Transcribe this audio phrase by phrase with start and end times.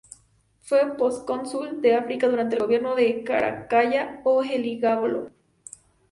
[0.63, 5.29] Fue procónsul de África durante el gobierno de Caracalla o Heliogábalo.